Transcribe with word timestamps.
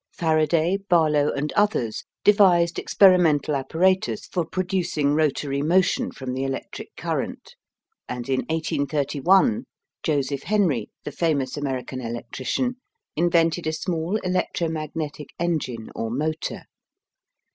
Faraday, 0.13 0.77
Barlow, 0.89 1.31
and 1.31 1.53
others 1.53 2.05
devised 2.23 2.79
experimental 2.79 3.55
apparatus 3.55 4.25
for 4.25 4.43
producing 4.43 5.13
rotary 5.13 5.61
motion 5.61 6.09
from 6.09 6.33
the 6.33 6.43
electric 6.43 6.95
current, 6.95 7.53
and 8.09 8.27
in 8.27 8.39
1831, 8.47 9.65
Joseph 10.01 10.41
Henry, 10.41 10.89
the 11.03 11.11
famous 11.11 11.55
American 11.55 12.01
electrician, 12.01 12.77
invented 13.15 13.67
a 13.67 13.73
small 13.73 14.15
electromagnetic 14.23 15.29
engine 15.37 15.91
or 15.93 16.09
motor. 16.09 16.63